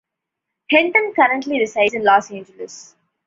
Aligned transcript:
Henton 0.71 1.13
currently 1.15 1.59
resides 1.59 1.93
in 1.93 2.03
Los 2.03 2.31
Angeles. 2.31 2.95